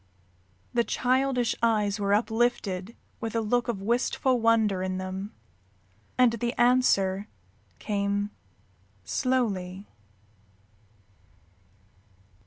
[0.73, 5.31] The childish eyes were uplifted with a look of wistful wonder in them,
[6.17, 7.27] and the answer
[7.77, 8.31] came
[9.03, 9.85] slowly.